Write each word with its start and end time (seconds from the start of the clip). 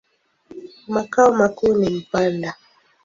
Makao 0.87 1.33
makuu 1.33 1.73
ni 1.77 1.89
Mpanda. 1.89 2.55